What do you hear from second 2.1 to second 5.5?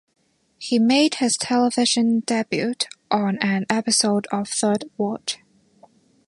debut on an episode of "Third Watch".